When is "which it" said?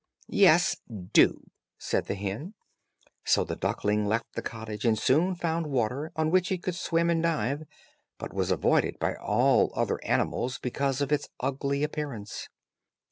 6.31-6.63